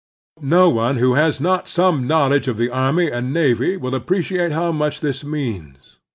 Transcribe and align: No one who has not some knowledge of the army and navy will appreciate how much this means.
No 0.41 0.67
one 0.71 0.97
who 0.97 1.13
has 1.13 1.39
not 1.39 1.67
some 1.67 2.07
knowledge 2.07 2.47
of 2.47 2.57
the 2.57 2.71
army 2.71 3.11
and 3.11 3.31
navy 3.31 3.77
will 3.77 3.93
appreciate 3.93 4.51
how 4.51 4.71
much 4.71 4.99
this 4.99 5.23
means. 5.23 5.97